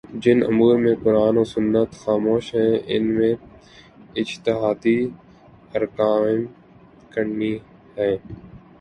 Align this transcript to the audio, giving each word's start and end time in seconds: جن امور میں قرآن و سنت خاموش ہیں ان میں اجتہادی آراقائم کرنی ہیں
جن 0.23 0.39
امور 0.43 0.75
میں 0.83 0.93
قرآن 1.03 1.35
و 1.37 1.43
سنت 1.45 1.89
خاموش 1.95 2.45
ہیں 2.55 2.73
ان 2.93 3.03
میں 3.15 3.33
اجتہادی 4.15 4.99
آراقائم 5.75 6.41
کرنی 7.11 7.53
ہیں 7.97 8.15